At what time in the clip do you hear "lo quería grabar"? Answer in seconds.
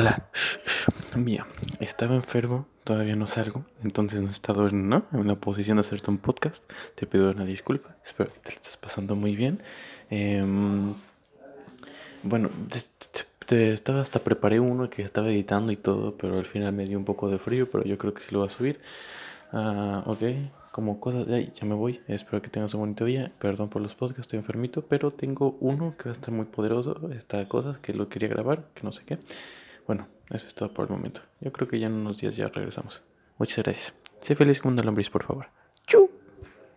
27.92-28.64